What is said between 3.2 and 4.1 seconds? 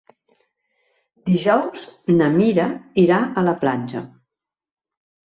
a la platja.